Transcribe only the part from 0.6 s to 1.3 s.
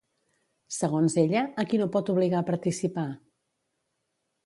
Segons